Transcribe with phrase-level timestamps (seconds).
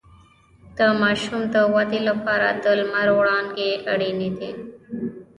[0.77, 4.51] د ماشوم د ودې لپاره د لمر وړانګې اړینې دي